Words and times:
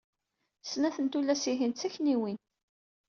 Snat 0.69 0.97
n 0.99 1.07
tullas-ihin 1.07 1.71
d 1.73 1.77
takniwin. 1.77 2.37